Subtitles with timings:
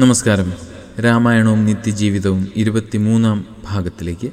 [0.00, 0.52] നമസ്കാരം.
[1.00, 4.30] രാമായണവും നിത്യജീവിതവും ഇരുപത്തിമൂന്നാം ഭാഗത്തിലേക്ക്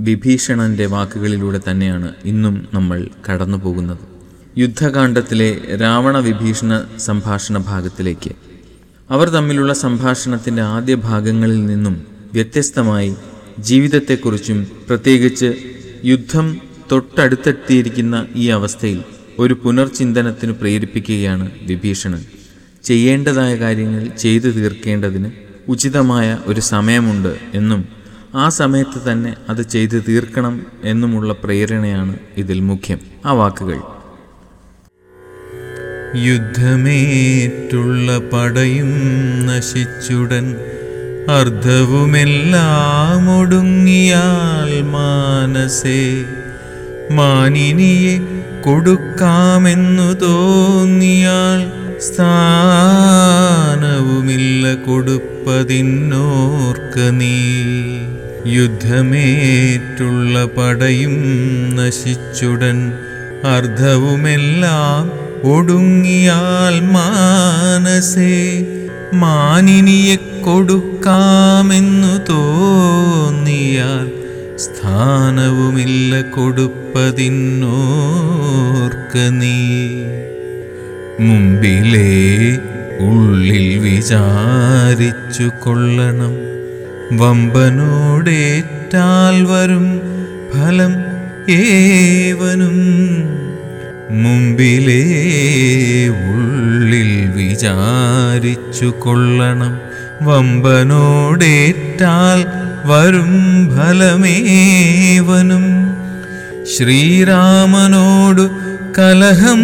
[0.00, 3.98] വിഭീഷണന്റെ വാക്കുകളിലൂടെ തന്നെയാണ് ഇന്നും നമ്മൾ കടന്നു പോകുന്നത്.
[4.58, 8.30] യുദ്ധകാന്ഡത്തിലെ രാവണ വിഭീഷണ സംഭാഷണ ഭാഗത്തിലേക്ക്.
[9.10, 13.14] അവർ തമ്മിലുള്ള സംഭാഷണത്തിന്റെ ആദ്യ ഭാഗങ്ങളിൽ നിന്നും വ്യത്യസ്തമായി
[13.58, 15.54] ജീവിതത്തെക്കുറിച്ചും പ്രത്യേകിച്ച്
[16.04, 16.60] യുദ്ധം
[16.92, 19.02] തൊട്ടടുത്തെത്തിയിരിക്കുന്ന ഈ അവസ്ഥയിൽ
[19.38, 22.24] ഒരു പുനർചിന്തനത്തിന് പ്രേരിപ്പിക്കുകയാണ് വിഭീഷണൻ.
[22.84, 25.30] ചെയ്യേണ്ടതായ കാര്യങ്ങൾ ചെയ്തു തീർക്കേണ്ടതിന്
[25.68, 27.88] ഉചിതമായ ഒരു സമയമുണ്ട് എന്നും
[28.34, 32.98] ആ സമയത്ത് തന്നെ അത് ചെയ്തു തീർക്കണം എന്നുമുള്ള പ്രേരണയാണ് ഇതിൽ മുഖ്യം.
[33.26, 33.80] ആ വാക്കുകൾ.
[36.16, 40.56] യുദ്ധമേറ്റുള്ള പടയും നശിച്ചുടൻ
[41.30, 46.24] അർദ്ധവുമെല്ലാം ഒടുങ്ങിയാൽ മാനസേ
[47.10, 48.18] മാനിനിയെ
[48.62, 52.24] കൊടുക്കാമെന്നു തോന്നിയാൽ സ്ഥാനവുമില്ല
[54.86, 57.36] കൊടുപ്പതിന്നോർക്ക് നീ.
[58.56, 61.16] യുദ്ധമേറ്റുള്ള പടയും
[61.78, 62.78] നശിച്ചുടൻ
[63.54, 65.02] അർദ്ധവുമെല്ലാം
[65.54, 68.34] ഒടുങ്ങിയാൽ മാനസേ
[69.22, 74.06] മാനിനിയെ കൊടുക്കാമെന്നു തോന്നിയാൽ
[74.56, 79.58] സ്ഥാനവുമില്ല കൊടുപ്പതിന്നോർക്ക് നീ.
[81.28, 82.58] മുമ്പിലേ
[82.98, 86.36] ഉള്ളിൽ വിചാരിച്ചു കൊള്ളണം.
[87.18, 90.00] വമ്പനോടേറ്റാൽ വരും
[90.52, 90.94] ഫലം
[91.48, 92.78] ഏവനും.
[94.10, 99.78] മുമ്പിലേ ഉള്ളിൽ വിചാരിച്ചു കൊള്ളണം.
[100.22, 102.44] വമ്പനോടേറ്റാൽ
[102.84, 103.32] വരും
[103.76, 105.64] ഫലമേവനും
[106.76, 108.50] ശ്രീരാമനോടു
[108.98, 109.62] കലഹം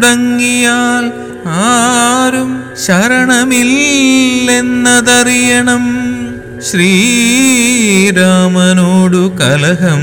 [0.00, 1.04] തുടങ്ങിയാൽ
[1.46, 5.84] ആരും ശരണമില്ലെന്നതറിയണം.
[6.60, 10.02] ശ്രീരാമനോടു കലഹം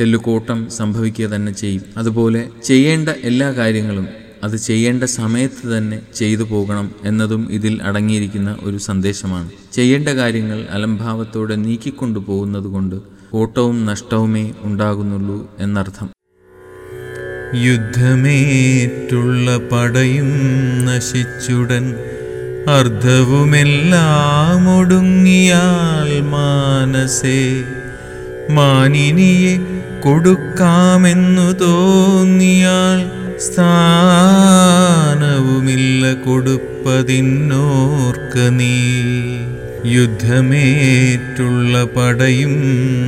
[0.00, 1.84] തെല്ലുകോട്ടം സംഭവിക്കുക തന്നെ ചെയ്യും.
[1.96, 4.06] അതുപോലെ ചെയ്യേണ്ട എല്ലാ കാര്യങ്ങളും
[4.42, 9.50] അത് ചെയ്യേണ്ട സമയത്ത് തന്നെ ചെയ്തു പോകണം എന്നതും ഇതിൽ അടങ്ങിയിരിക്കുന്ന ഒരു സന്ദേശമാണ്.
[9.72, 12.96] ചെയ്യേണ്ട കാര്യങ്ങൾ അലംഭാവത്തോടെ നീക്കിക്കൊണ്ടു പോകുന്നത് കൊണ്ട്
[13.32, 16.17] കോട്ടവും നഷ്ടവുമേ ഉണ്ടാകുന്നുള്ളൂ എന്നർത്ഥം.
[17.54, 20.30] യുദ്ധമേറ്റുള്ള പടയും
[20.84, 21.94] നശിച്ചുടൻ
[22.70, 27.64] അർദ്ധവുമെല്ലാം ഒടുങ്ങിയാൽ മാനസേ
[28.50, 38.76] മാനിനിയെ കൊടുക്കാമെന്നു തോന്നിയാൽ സ്ഥാനവുമില്ല കൊടുപ്പതിന്നോർക്ക നീ.
[39.84, 42.54] യുദ്ധമേറ്റുള്ള പടയും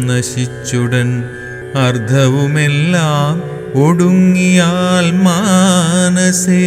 [0.06, 1.24] നശിച്ചുടൻ
[1.74, 6.64] അർദ്ധവുമെല്ലാം ഒടുങ്ങിയാൽ മാനസേ